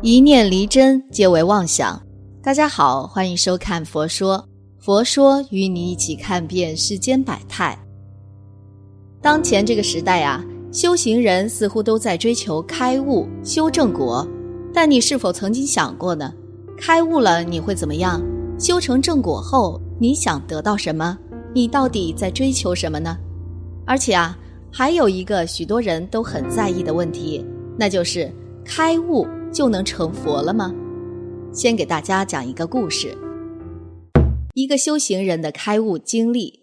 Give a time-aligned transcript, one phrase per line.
[0.00, 2.00] 一念离真，皆为妄想。
[2.40, 4.38] 大家好，欢迎收看《佛说》，
[4.78, 7.76] 佛说与你一起看遍世间百态。
[9.20, 14.24] 当前这个时代啊，修行人似乎都在追求开悟、修正果，
[14.72, 16.32] 但你是否曾经想过呢？
[16.78, 18.22] 开悟了你会怎么样？
[18.56, 21.18] 修成正果后，你想得到什么？
[21.52, 23.18] 你到底在追求什么呢？
[23.84, 24.38] 而且啊，
[24.70, 27.44] 还有一个许多人都很在意的问题，
[27.76, 28.32] 那就是
[28.64, 29.26] 开悟。
[29.58, 30.72] 就能成佛了吗？
[31.52, 33.12] 先给大家讲一个故事，
[34.54, 36.60] 一个修行人的开悟经历。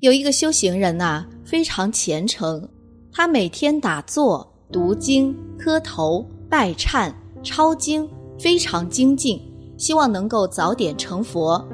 [0.00, 2.68] 有一个修行人呐，非常虔诚，
[3.10, 7.10] 他每天打坐、读经、磕头、拜忏、
[7.42, 8.06] 抄经，
[8.38, 9.40] 非常精进，
[9.78, 11.66] 希望能够早点成佛。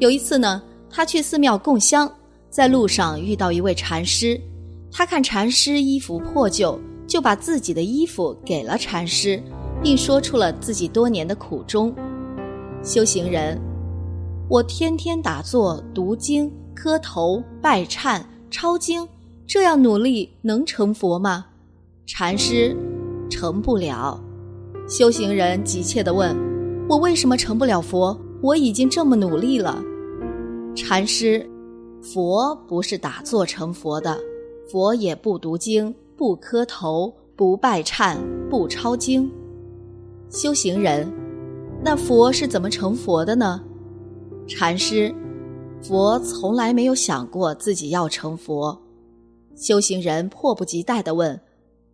[0.00, 2.12] 有一次呢，他去寺庙供香，
[2.50, 4.36] 在路上遇到一位禅师，
[4.90, 6.76] 他看禅师衣服破旧。
[7.12, 9.38] 就把自己的衣服给了禅师，
[9.82, 11.94] 并说出了自己多年的苦衷。
[12.82, 13.60] 修行人，
[14.48, 19.06] 我天天打坐、读经、磕头、拜忏、抄经，
[19.46, 21.44] 这样努力能成佛吗？
[22.06, 22.74] 禅师，
[23.28, 24.18] 成不了。
[24.88, 26.34] 修行人急切地问
[26.88, 28.18] ：“我为什么成不了佛？
[28.40, 29.84] 我已经这么努力了。”
[30.74, 31.46] 禅师，
[32.00, 34.18] 佛不是打坐成佛的，
[34.66, 35.94] 佛也不读经。
[36.22, 38.16] 不磕头，不拜忏，
[38.48, 39.28] 不抄经，
[40.30, 41.12] 修行人，
[41.82, 43.60] 那佛是怎么成佛的呢？
[44.46, 45.12] 禅师，
[45.82, 48.80] 佛从来没有想过自己要成佛。
[49.56, 51.40] 修行人迫不及待地问：“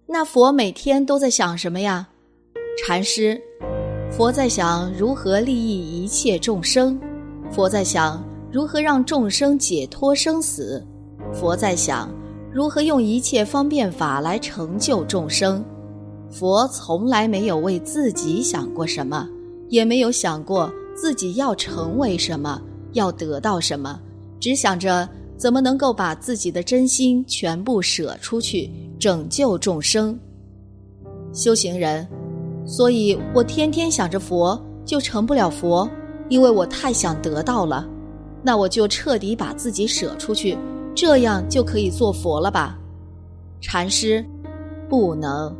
[0.07, 2.07] 那佛每天都在想什么呀？”
[2.85, 3.41] 禅师，
[4.11, 7.01] 佛在想如何利益一切众生，
[7.51, 10.87] 佛在想如何让众生解脱生死，
[11.33, 12.11] 佛在想。
[12.53, 15.63] 如何用一切方便法来成就众生？
[16.31, 19.29] 佛从来没有为自己想过什么，
[19.69, 22.61] 也没有想过自己要成为什么，
[22.93, 24.01] 要得到什么，
[24.41, 30.19] 只想着怎么能够把自己的真心全部舍出去，拯救众生。
[31.33, 32.07] 修行人，
[32.67, 35.89] 所以我天天想着佛，就成不了佛，
[36.31, 37.87] 因为我太想得到了。
[38.43, 40.57] 那我就彻底把自己舍出去。
[41.01, 42.77] 这样就可以做佛了吧？
[43.61, 44.27] 禅师，
[44.89, 45.57] 不能。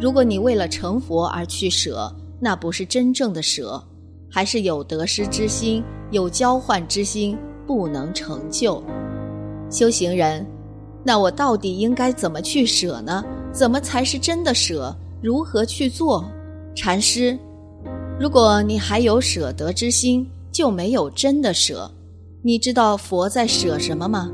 [0.00, 2.10] 如果你为了成佛而去舍，
[2.40, 3.84] 那不是真正的舍，
[4.30, 8.82] 还是有得失之心，有交换之心，不能成就。
[9.70, 10.46] 修行人，
[11.04, 13.22] 那我到底应该怎么去舍呢？
[13.52, 14.96] 怎么才是真的舍？
[15.20, 16.24] 如何去做？
[16.74, 17.38] 禅师，
[18.18, 21.90] 如果你还有舍得之心，就没有真的舍。
[22.40, 24.32] 你知道佛在舍什么吗？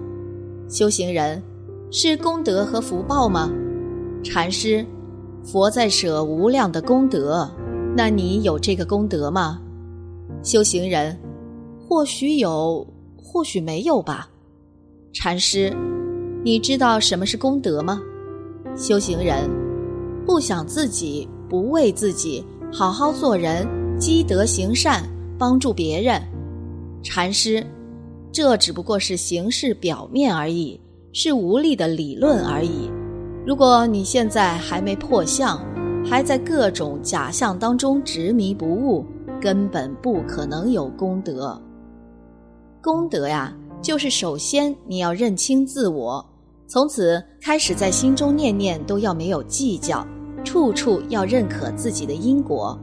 [0.74, 1.40] 修行人，
[1.92, 3.48] 是功德和福报吗？
[4.24, 4.84] 禅师，
[5.44, 7.48] 佛在舍无量的功德，
[7.96, 9.60] 那你有这个功德吗？
[10.42, 11.16] 修行人，
[11.78, 12.84] 或许有，
[13.16, 14.28] 或许没有吧。
[15.12, 15.72] 禅师，
[16.42, 18.02] 你知道什么是功德吗？
[18.74, 19.48] 修行人，
[20.26, 23.64] 不想自己，不为自己，好好做人，
[23.96, 25.08] 积德行善，
[25.38, 26.20] 帮助别人。
[27.00, 27.64] 禅师。
[28.34, 30.80] 这只不过是形式表面而已，
[31.12, 32.90] 是无力的理论而已。
[33.46, 35.64] 如果你现在还没破相，
[36.04, 39.06] 还在各种假象当中执迷不悟，
[39.40, 41.56] 根本不可能有功德。
[42.82, 46.28] 功德呀，就是首先你要认清自我，
[46.66, 50.04] 从此开始在心中念念都要没有计较，
[50.42, 52.76] 处处要认可自己的因果，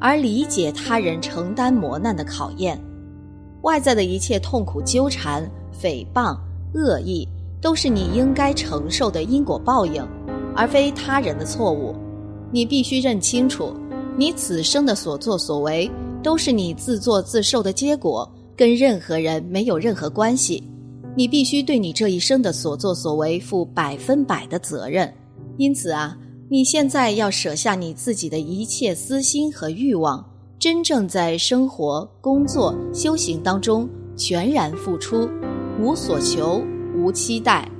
[0.00, 2.82] 而理解他人承担磨难的考验。
[3.64, 5.50] 外在的一切痛苦纠缠、
[5.82, 6.36] 诽谤、
[6.74, 7.26] 恶意，
[7.62, 10.06] 都是你应该承受的因果报应，
[10.54, 11.94] 而非他人的错误。
[12.52, 13.74] 你必须认清楚，
[14.18, 15.90] 你此生的所作所为，
[16.22, 20.62] 都是你自作自受的结果，跟任何人没有任何关系。
[21.16, 25.10] 你必须对你这一生的所作所为负百分百的责任。
[25.56, 26.14] 因此啊，
[26.50, 30.22] 你现在要舍下你自己的一切私心和欲望。
[30.64, 35.28] 真正在生活、工作、修行当中全然付出，
[35.78, 36.62] 无所求、
[36.96, 37.70] 无期待，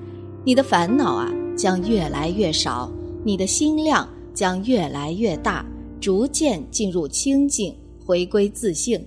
[0.44, 2.92] 你的烦恼啊将越来越少，
[3.22, 5.64] 你的心量将越来越大，
[5.98, 9.02] 逐渐进入清净，回归自性。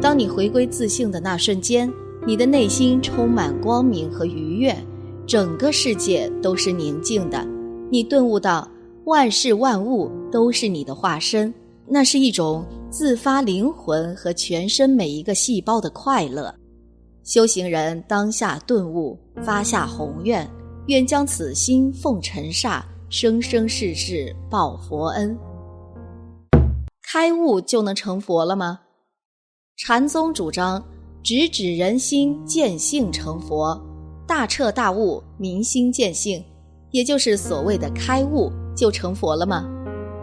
[0.00, 1.92] 当你回归自性的那瞬间，
[2.26, 4.74] 你的内心充满光明和愉悦，
[5.26, 7.46] 整个世界都是宁静的。
[7.90, 8.66] 你顿悟到，
[9.04, 11.52] 万事万物都是你的化身。
[11.86, 12.64] 那是一种
[12.96, 16.54] 自发灵魂和全身每一个细胞的快乐。
[17.24, 20.48] 修行人当下顿悟，发下宏愿，
[20.86, 25.36] 愿将此心奉尘刹，生生世世报佛恩。
[27.02, 28.78] 开悟就能成佛了吗？
[29.76, 30.80] 禅宗主张
[31.20, 33.76] 直指人心，见性成佛，
[34.24, 36.44] 大彻大悟，明心见性，
[36.92, 39.68] 也就是所谓的开悟，就成佛了吗？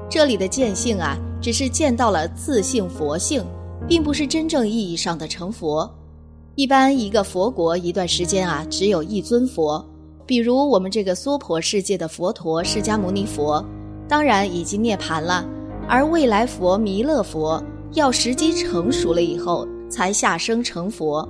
[0.09, 3.43] 这里的见性啊，只是见到了自性佛性，
[3.87, 5.89] 并不是真正意义上的成佛。
[6.55, 9.83] 一般一个佛国一段时间啊，只有一尊佛，
[10.25, 13.65] 比如我们这个娑婆世界的佛陀释迦牟尼佛，
[14.07, 15.45] 当然已经涅槃了。
[15.87, 17.61] 而未来佛弥勒佛
[17.93, 21.27] 要时机成熟了以后才下生成佛，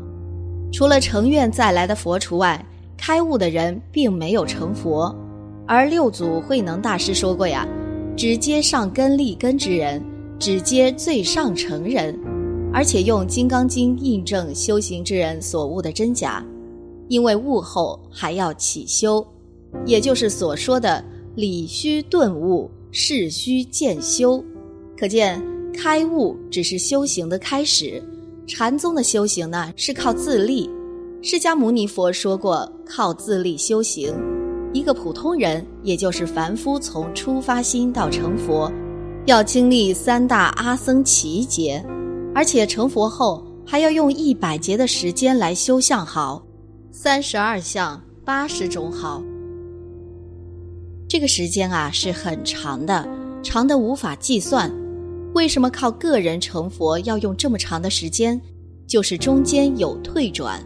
[0.74, 2.64] 除了成愿再来的佛除外，
[2.98, 5.16] 开悟的人并没有成佛。
[5.66, 7.66] 而六祖慧能大师说过呀
[8.16, 10.04] ：“只接上根立根之人，
[10.40, 12.18] 只接最上乘人。”
[12.74, 16.42] 而且用《金刚经》印证修行之人所悟的真假，
[17.10, 19.26] 因为悟后还要起修，
[19.86, 21.04] 也就是所说的
[21.36, 24.42] 理须顿悟，事须渐修。
[24.98, 25.44] 可见，
[25.74, 28.02] 开悟只是修行的开始。
[28.48, 30.70] 禅宗的修行呢，是靠自立。
[31.22, 34.14] 释迦牟尼佛说过，靠自立修行。
[34.74, 38.72] 一个普通人，也就是凡夫，从出发心到成佛，
[39.26, 41.84] 要经历三大阿僧祇劫，
[42.34, 46.42] 而且成佛后还要用一百劫的时间来修相好，
[46.92, 49.22] 三十二相八十种好。
[51.08, 53.06] 这个时间啊，是很长的，
[53.44, 54.72] 长的无法计算。
[55.34, 58.40] 为什么靠个人成佛要用这么长的时间？
[58.88, 60.62] 就是中间有退转。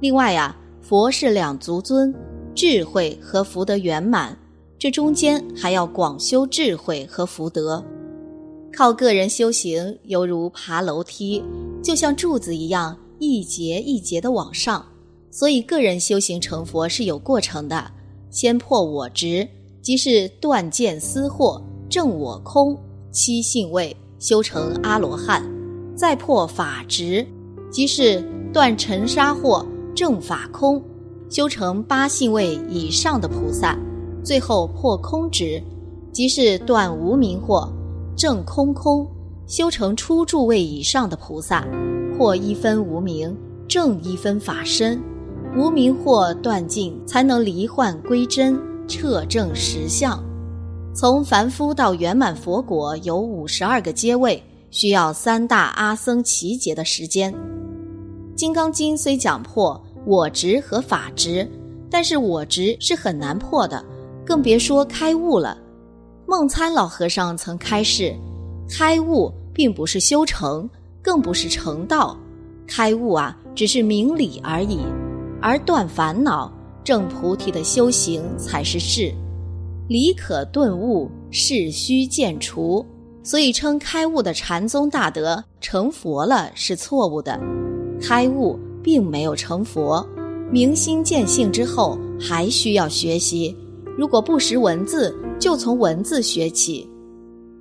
[0.00, 2.14] 另外呀，佛是两足尊，
[2.58, 4.36] 智慧和福德圆满，
[4.80, 7.80] 这中间还要广修智慧和福德。
[8.72, 11.40] 靠个人修行犹如爬楼梯，
[11.80, 14.84] 就像柱子一样，一节一节的往上。
[15.30, 17.92] 所以个人修行成佛是有过程的，
[18.28, 19.46] 先破我执，
[19.80, 22.76] 即是断见思惑，证我空。
[23.12, 25.48] 七性位修成阿罗汉，
[25.94, 27.24] 再破法执，
[27.70, 28.20] 即是
[28.52, 29.64] 断尘沙惑
[29.94, 30.82] 正法空，
[31.30, 33.78] 修成八性位以上的菩萨，
[34.24, 35.62] 最后破空执，
[36.10, 37.70] 即是断无明惑
[38.16, 39.06] 正空空，
[39.46, 41.66] 修成初住位以上的菩萨，
[42.16, 43.36] 破一分无明
[43.68, 45.00] 正一分法身，
[45.54, 48.58] 无明惑断尽，才能离幻归真，
[48.88, 50.22] 彻证实相。
[50.94, 57.32] 从凡夫到圆满佛果有五十二个阶位，需要三大阿僧祇劫的时间。
[58.34, 61.46] 《金刚经》虽讲破我执和法执，
[61.90, 63.84] 但是我执是很难破的，
[64.24, 65.58] 更别说开悟了。
[66.26, 68.16] 梦参老和尚曾开示：
[68.70, 70.66] 开悟并不是修成，
[71.02, 72.16] 更不是成道，
[72.66, 74.78] 开悟啊，只是明理而已，
[75.42, 76.50] 而断烦恼、
[76.82, 79.12] 证菩提的修行才是事。
[79.88, 82.82] 理可顿悟，事须渐除，
[83.22, 87.38] 所以称开悟的禅宗大德成佛了是错误的。
[88.00, 88.58] 开悟
[88.88, 90.02] 并没有成佛，
[90.50, 93.54] 明心见性之后还需要学习。
[93.98, 96.88] 如果不识文字，就从文字学起。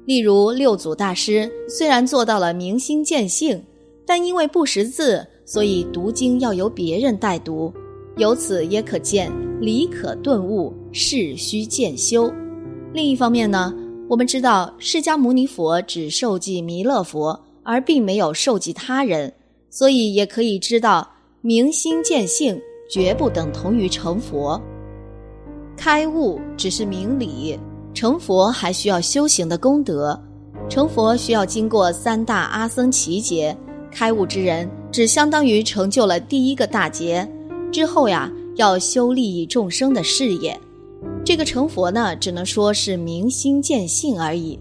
[0.05, 3.61] 例如六祖大师虽然做到了明心见性，
[4.05, 7.73] 但因为不识字，所以读经要由别人代读。
[8.15, 12.31] 由此也可见，理可顿悟，事须渐修。
[12.93, 13.75] 另一方面呢，
[14.07, 19.33] 我们知道释迦牟尼佛只受记弥勒佛，而并没有受记他人，
[19.69, 21.05] 所以也可以知道，
[21.41, 24.59] 明心见性绝不等同于成佛。
[25.75, 27.57] 开悟只是明理，
[27.93, 30.19] 成佛还需要修行的功德。
[30.67, 33.55] 成佛需要经过三大阿僧祇劫，
[33.91, 37.25] 开悟之人只相当于成就了第一个大劫。
[37.71, 40.59] 之后呀，要修利益众生的事业，
[41.23, 44.59] 这个成佛呢，只能说是明心见性而已。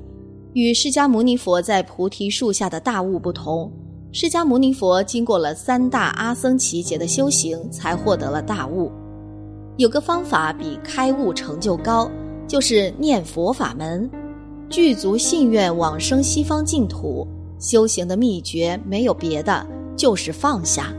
[0.53, 3.73] 与释迦牟尼佛在菩提树下的大悟不同，
[4.19, 8.91] 释迦牟尼佛经过了三大阿僧祇劫的修行，才获得了大悟。
[9.77, 12.11] 有个方法比开悟成就高，
[12.49, 14.11] 就是念佛法门，
[14.71, 17.29] 具足信愿往生西方净土。
[17.59, 19.67] 修行的秘诀没有别的，
[19.99, 20.91] 就是放下。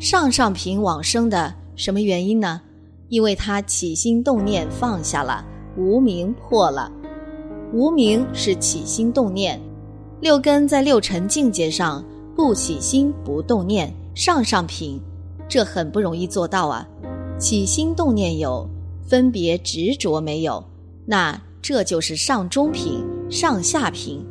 [0.00, 2.60] 上上品往生的什么原因呢？
[3.10, 5.44] 因为他起心动念放下了，
[5.76, 6.90] 无名破了。
[7.72, 9.60] 无名是起心动念，
[10.20, 12.04] 六根在六尘境界上
[12.42, 14.98] 不起心不动念，上上品，
[15.46, 16.88] 这很不容易做到啊。
[17.38, 18.66] 起心动念有，
[19.06, 20.64] 分别执着没有，
[21.04, 24.24] 那这就是上中品、上下品。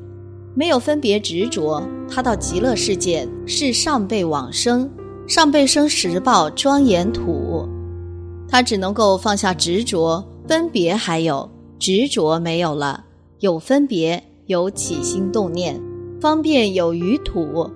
[0.55, 4.89] 没有分别执着，他到极乐世界是上辈往生。
[5.27, 7.69] 上辈生时报庄严土，
[8.49, 11.47] 他只能够放下执着、分别，还有
[11.77, 13.05] 执着没有了，
[13.39, 15.79] 有分别，有起心动念，
[16.19, 17.69] 方便有余土。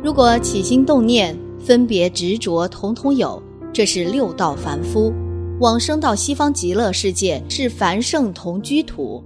[0.00, 5.12] 如果起心动念、分别执着，统统有，这是六道凡夫。
[5.60, 9.22] 往生到西方极乐世界是凡圣同居土。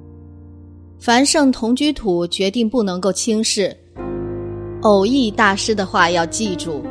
[0.99, 3.77] 凡圣同居土决定不能够轻视。
[4.81, 6.83] 偶益大师的话要记住，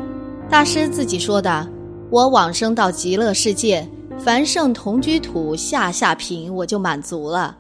[0.48, 1.68] 大师自己说的
[2.12, 3.86] ：“我往生到极乐世界，
[4.20, 7.58] 凡圣同居土下下品，我就满足了。”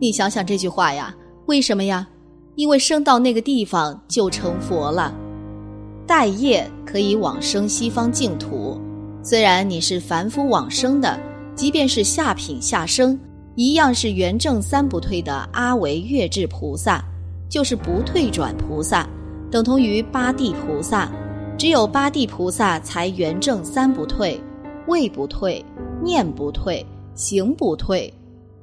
[0.00, 1.14] 你想想这句话呀，
[1.44, 2.08] 为什么呀？
[2.54, 5.14] 因为生到那个地方就成佛了。
[6.10, 8.76] 待业可以往生西方净土，
[9.22, 11.16] 虽然你是凡夫往生的，
[11.54, 13.16] 即便是下品下生，
[13.54, 17.00] 一样是圆正三不退的阿维月智菩萨，
[17.48, 19.08] 就是不退转菩萨。
[19.52, 21.08] 等同于八地菩萨，
[21.56, 24.40] 只有八地菩萨才圆正三不退，
[24.88, 25.64] 位不退，
[26.02, 28.12] 念不退，行不退。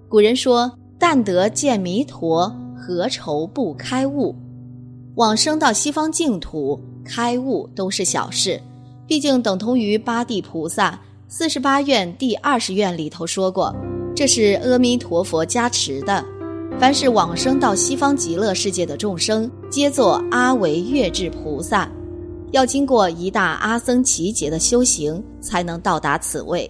[0.10, 4.36] 古人说：“但得见弥陀，何愁不开悟？”
[5.18, 8.62] 往生到西方净土，开悟都是小事，
[9.08, 11.00] 毕竟等同于八地菩萨。
[11.28, 13.76] 四十八愿第二十愿里头说过，
[14.16, 16.24] 这是阿弥陀佛加持的。
[16.80, 21.90] 凡是往生到西方极乐世界的众生，皆作阿维月智菩萨，
[22.52, 26.70] 要经过一大阿僧祇劫的修行，才能到达此位。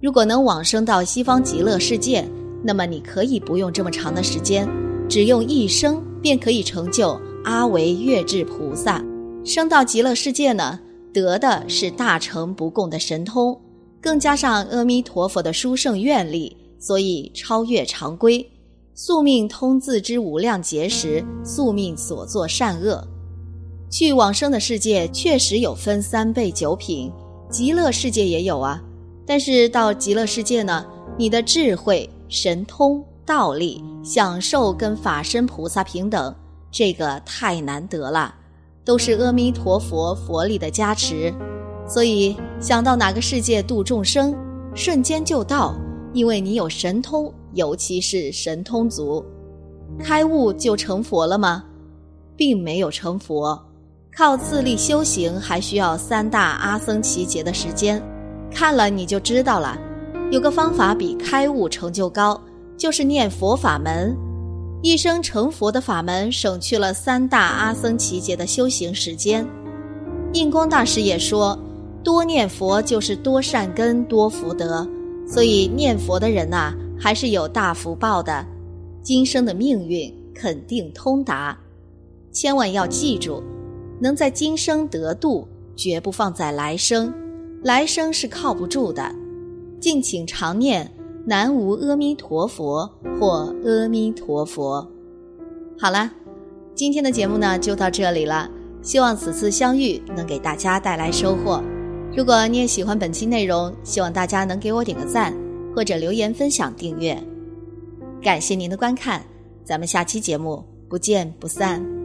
[0.00, 2.24] 如果能往生到西方极乐世界，
[2.62, 4.68] 那么你可以不用这么长的时间，
[5.08, 9.02] 只用一生便可以成就阿维月智菩萨。
[9.44, 10.78] 生到极乐世界呢，
[11.12, 13.60] 得的是大乘不共的神通，
[14.00, 18.48] 更加上阿弥陀佛的殊胜愿力，所以超越常规。
[18.94, 23.02] 宿命通自知无量劫时，宿命所作善恶，
[23.90, 27.10] 去往生的世界确实有分三倍九品，
[27.50, 28.80] 极乐世界也有啊。
[29.26, 30.84] 但是到极乐世界呢，
[31.18, 36.34] 你的智慧、神通、道力、享受跟法身菩萨平等，
[36.72, 38.34] 这个太难得了，
[38.84, 41.32] 都是阿弥陀佛佛力的加持。
[41.86, 44.34] 所以想到哪个世界度众生，
[44.74, 45.76] 瞬间就到，
[46.12, 47.32] 因为你有神通。
[47.54, 49.22] 尤其是神通族，
[49.98, 51.62] 开悟就成佛了吗？
[52.34, 53.62] 并没有成佛，
[54.16, 58.02] 靠自力修行还需要三大阿僧祇劫的时间。
[58.50, 59.78] 看了你就知道了。
[60.30, 62.40] 有个方法比开悟成就高，
[62.74, 64.16] 就是念佛法门。
[64.82, 69.46] 一生成佛的法门，省去了三大阿僧祇劫的修行时间。
[70.32, 71.56] 印光大师也说，
[72.02, 74.86] 多念佛就是多善根、多福德。
[75.26, 76.74] 所以念佛的人呐。
[77.00, 78.46] 还是有大福报的，
[79.02, 81.58] 今生的命运肯定通达，
[82.30, 83.42] 千万要记住，
[84.00, 87.12] 能在今生得度，绝不放在来生，
[87.64, 89.12] 来生是靠不住的。
[89.80, 90.88] 敬请常念
[91.24, 94.86] 南无阿弥陀佛或阿弥陀佛。
[95.78, 96.10] 好了，
[96.74, 98.50] 今天的节目呢就到这里了，
[98.82, 101.62] 希望此次相遇能给大家带来收获。
[102.16, 105.32] 如果你也喜欢本期内容，希望大家能给我点个赞。
[105.74, 107.18] 或者留言分享订阅，
[108.20, 109.22] 感谢您的观看，
[109.64, 112.01] 咱们下期节目不见不散。